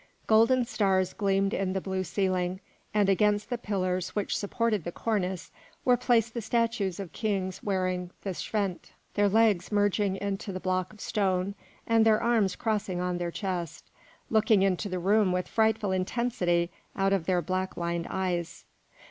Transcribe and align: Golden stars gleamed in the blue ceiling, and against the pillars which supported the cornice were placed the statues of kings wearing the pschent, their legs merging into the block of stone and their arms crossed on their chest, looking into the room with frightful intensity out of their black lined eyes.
Golden 0.25 0.65
stars 0.65 1.13
gleamed 1.13 1.53
in 1.53 1.73
the 1.73 1.79
blue 1.79 2.03
ceiling, 2.03 2.59
and 2.91 3.07
against 3.07 3.51
the 3.51 3.57
pillars 3.59 4.15
which 4.15 4.35
supported 4.35 4.83
the 4.83 4.91
cornice 4.91 5.51
were 5.85 5.95
placed 5.95 6.33
the 6.33 6.41
statues 6.41 6.99
of 6.99 7.11
kings 7.13 7.61
wearing 7.61 8.09
the 8.23 8.31
pschent, 8.31 8.93
their 9.13 9.29
legs 9.29 9.71
merging 9.71 10.15
into 10.15 10.51
the 10.51 10.59
block 10.59 10.91
of 10.91 10.99
stone 11.01 11.53
and 11.85 12.03
their 12.03 12.19
arms 12.19 12.55
crossed 12.55 12.89
on 12.89 13.19
their 13.19 13.29
chest, 13.29 13.91
looking 14.31 14.63
into 14.63 14.89
the 14.89 14.97
room 14.97 15.31
with 15.31 15.47
frightful 15.47 15.91
intensity 15.91 16.71
out 16.95 17.13
of 17.13 17.27
their 17.27 17.43
black 17.43 17.77
lined 17.77 18.07
eyes. 18.09 18.65